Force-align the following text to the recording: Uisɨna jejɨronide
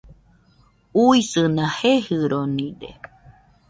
Uisɨna 1.03 1.65
jejɨronide 1.77 2.89